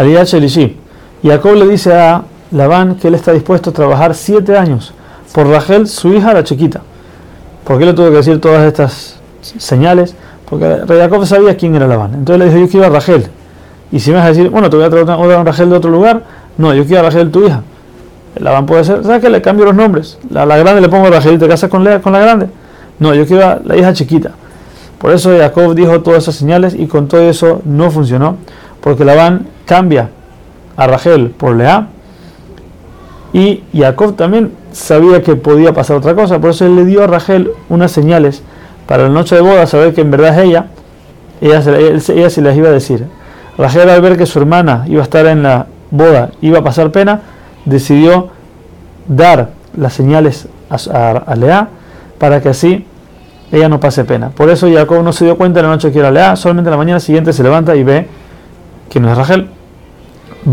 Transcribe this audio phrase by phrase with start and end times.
[0.00, 0.76] Aliyah Shelishi.
[1.22, 4.94] Jacob le dice a Labán que él está dispuesto a trabajar siete años
[5.34, 6.80] por Rachel, su hija, la chiquita.
[7.64, 9.16] ¿Por qué le tuvo que decir todas estas
[9.58, 10.14] señales?
[10.48, 12.14] Porque Jacob sabía quién era Labán.
[12.14, 13.26] Entonces le dijo, yo quiero a Rachel.
[13.92, 15.90] Y si me vas a decir, bueno, te voy a traer a Rachel de otro
[15.90, 16.24] lugar,
[16.56, 17.62] no, yo quiero a Rachel, tu hija.
[18.36, 19.28] Labán puede ser, ¿sabes qué?
[19.28, 20.18] Le cambio los nombres.
[20.30, 22.46] La, la grande le pongo Rachel y te casas con, con la grande.
[22.98, 24.30] No, yo quiero a la hija chiquita.
[24.98, 28.36] Por eso Jacob dijo todas esas señales y con todo eso no funcionó,
[28.80, 30.10] porque Labán cambia
[30.76, 31.88] a Rachel por Lea
[33.32, 37.06] y Jacob también sabía que podía pasar otra cosa, por eso él le dio a
[37.06, 38.42] Rachel unas señales
[38.86, 40.66] para la noche de boda, saber que en verdad es ella,
[41.40, 43.06] ella se, ella se les iba a decir.
[43.56, 46.90] Rachel al ver que su hermana iba a estar en la boda, iba a pasar
[46.90, 47.20] pena,
[47.64, 48.28] decidió
[49.06, 51.68] dar las señales a, a Lea
[52.18, 52.84] para que así
[53.52, 54.30] ella no pase pena.
[54.30, 56.76] Por eso Jacob no se dio cuenta en la noche que era Lea, solamente la
[56.76, 58.08] mañana siguiente se levanta y ve
[58.90, 59.48] que no es Rachel.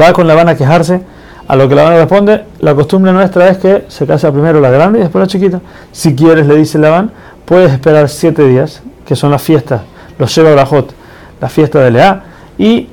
[0.00, 1.00] Va con Labán a quejarse,
[1.48, 4.98] a lo que Labán responde, la costumbre nuestra es que se casa primero la grande
[4.98, 5.60] y después la chiquita.
[5.92, 7.10] Si quieres, le dice Labán,
[7.44, 9.82] puedes esperar siete días, que son las fiestas,
[10.18, 10.92] los Sheba Brajot,
[11.40, 12.24] la fiesta de Lea,
[12.58, 12.88] y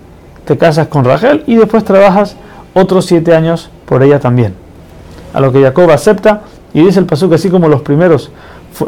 [0.46, 2.36] te casas con Rachel y después trabajas
[2.74, 4.54] otros siete años por ella también.
[5.34, 6.42] A lo que Jacob acepta
[6.74, 8.32] y dice el paso que así como los primeros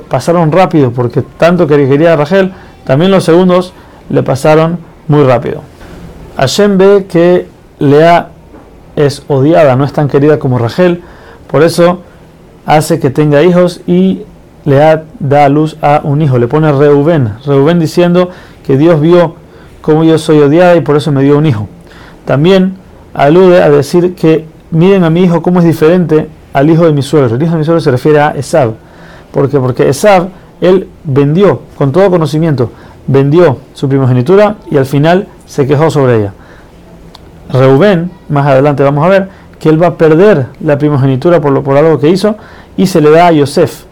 [0.10, 2.54] pasaron rápido porque tanto que quería a Rachel,
[2.84, 3.74] también los segundos
[4.10, 5.62] le pasaron muy rápido.
[6.38, 7.48] Hashem ve que
[7.80, 8.30] Lea
[8.96, 11.02] es odiada, no es tan querida como Rachel,
[11.50, 12.02] por eso
[12.66, 14.24] hace que tenga hijos y
[14.66, 18.30] Lea da a luz a un hijo, le pone Reuben, Reuben diciendo
[18.66, 19.36] que Dios vio
[19.82, 21.68] cómo yo soy odiada y por eso me dio un hijo.
[22.26, 22.76] También
[23.14, 27.04] alude a decir que miren a mi hijo cómo es diferente al hijo de mi
[27.04, 27.36] suegro.
[27.36, 28.74] El hijo de mi suegro se refiere a Esab.
[29.32, 29.60] ¿Por qué?
[29.60, 32.72] Porque Esab, él vendió, con todo conocimiento,
[33.06, 36.34] vendió su primogenitura y al final se quejó sobre ella.
[37.52, 39.30] Reubén, más adelante vamos a ver,
[39.60, 42.36] que él va a perder la primogenitura por, lo, por algo que hizo
[42.78, 43.84] y se le da a Yosef.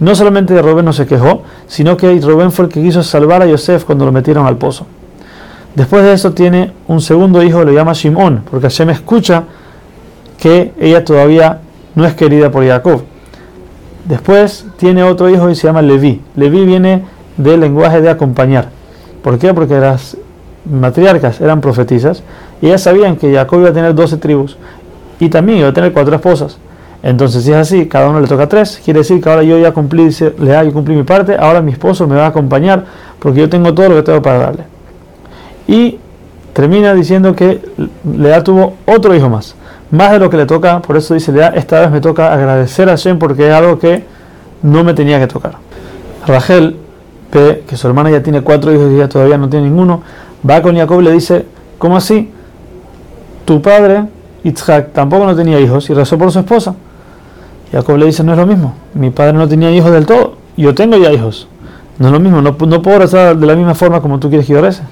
[0.00, 3.46] No solamente Reubén no se quejó, sino que Reubén fue el que quiso salvar a
[3.46, 4.86] Yosef cuando lo metieron al pozo.
[5.74, 9.44] Después de eso tiene un segundo hijo, lo llama Shimón, porque Hashem escucha
[10.38, 11.60] que ella todavía
[11.94, 13.02] no es querida por Jacob.
[14.04, 16.20] Después tiene otro hijo y se llama Leví.
[16.34, 17.04] Leví viene
[17.36, 18.68] del lenguaje de acompañar.
[19.22, 19.54] ¿Por qué?
[19.54, 20.16] Porque las
[20.64, 22.22] matriarcas eran profetizas
[22.60, 24.56] y ellas sabían que Jacob iba a tener 12 tribus
[25.18, 26.58] y también iba a tener cuatro esposas.
[27.02, 29.72] Entonces, si es así, cada uno le toca tres, quiere decir que ahora yo ya
[29.72, 32.84] cumplí, dice, le yo cumplí mi parte, ahora mi esposo me va a acompañar
[33.18, 34.64] porque yo tengo todo lo que tengo para darle.
[35.66, 35.98] Y
[36.52, 37.60] termina diciendo que
[38.04, 39.56] Lea tuvo otro hijo más
[39.92, 42.96] más de lo que le toca, por eso dice, esta vez me toca agradecer a
[42.96, 44.02] Shem porque es algo que
[44.62, 45.52] no me tenía que tocar.
[46.26, 46.76] Rachel
[47.30, 50.02] que su hermana ya tiene cuatro hijos y ella todavía no tiene ninguno,
[50.48, 51.46] va con Jacob y le dice,
[51.78, 52.30] ¿cómo así?
[53.44, 54.04] Tu padre,
[54.44, 56.74] Yitzhak, tampoco no tenía hijos y rezó por su esposa.
[57.70, 60.74] Jacob le dice, no es lo mismo, mi padre no tenía hijos del todo, yo
[60.74, 61.48] tengo ya hijos.
[61.98, 64.46] No es lo mismo, no, no puedo rezar de la misma forma como tú quieres
[64.46, 64.82] que yo rece.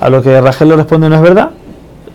[0.00, 1.50] A lo que Rachel le responde, no es verdad,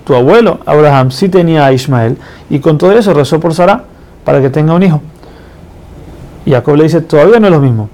[0.06, 2.18] tu abuelo Abraham sí tenía a Ismael
[2.50, 3.86] y con todo eso rezó por Sara
[4.24, 5.02] para que tenga un hijo.
[6.46, 7.90] Y Jacob le dice, todavía no es lo mismo.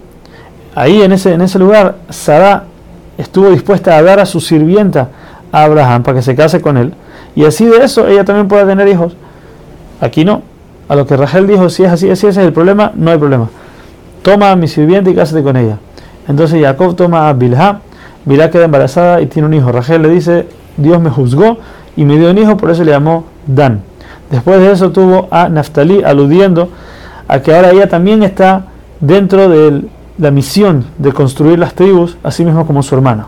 [0.75, 2.65] Ahí en ese, en ese lugar, Sara
[3.17, 5.09] estuvo dispuesta a dar a su sirvienta
[5.51, 6.93] a Abraham para que se case con él.
[7.35, 9.15] Y así de eso ella también puede tener hijos.
[10.01, 10.41] Aquí no.
[10.89, 13.17] A lo que Rachel dijo, si es así, si ese es el problema, no hay
[13.17, 13.49] problema.
[14.21, 15.77] Toma a mi sirvienta y cásate con ella.
[16.27, 17.79] Entonces Jacob toma a Bilha,
[18.25, 19.71] Bilha queda embarazada y tiene un hijo.
[19.71, 21.57] Rachel le dice, Dios me juzgó
[21.95, 23.81] y me dio un hijo, por eso le llamó Dan.
[24.29, 26.69] Después de eso tuvo a Naftali, aludiendo
[27.27, 28.65] a que ahora ella también está
[28.99, 29.83] dentro de
[30.17, 33.27] la misión de construir las tribus, así mismo como su hermana.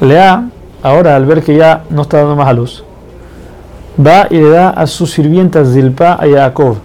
[0.00, 0.48] Lea,
[0.82, 2.84] ahora al ver que ya no está dando más a luz,
[3.98, 6.76] va y le da a su sirvienta Zilpa a Jacob.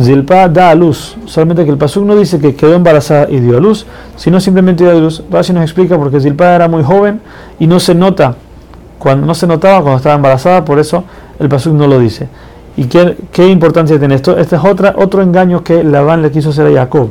[0.00, 3.58] Zilpa da a luz, solamente que el Pasuk no dice que quedó embarazada y dio
[3.58, 3.84] a luz,
[4.16, 5.22] sino simplemente dio a luz.
[5.30, 7.20] Rashi nos explica porque Zilpa era muy joven
[7.58, 8.36] y no se nota
[9.02, 11.02] cuando no se notaba cuando estaba embarazada, por eso
[11.40, 12.28] el Pasuk no lo dice.
[12.76, 14.38] ¿Y qué, qué importancia tiene esto?
[14.38, 17.08] Este es otra, otro engaño que Labán le quiso hacer a Jacob.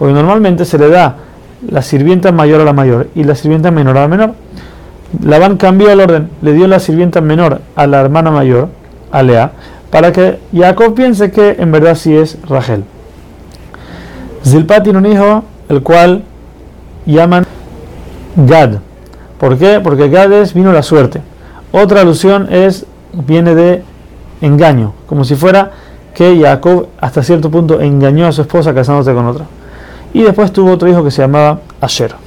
[0.00, 1.16] Porque normalmente se le da
[1.68, 4.32] la sirvienta mayor a la mayor y la sirvienta menor a la menor.
[5.22, 8.70] Labán cambió el orden, le dio la sirvienta menor a la hermana mayor,
[9.12, 9.52] a Lea,
[9.90, 12.82] para que Jacob piense que en verdad sí es Rachel.
[14.42, 16.24] Zilpa tiene un hijo, el cual
[17.04, 17.44] llaman
[18.36, 18.78] Gad.
[19.38, 19.80] ¿Por qué?
[19.84, 21.20] Porque Gad es vino la suerte.
[21.72, 23.82] Otra alusión es, viene de
[24.40, 25.72] engaño, como si fuera
[26.14, 29.44] que Jacob hasta cierto punto engañó a su esposa casándose con otra.
[30.12, 32.14] Y después tuvo otro hijo que se llamaba Asher.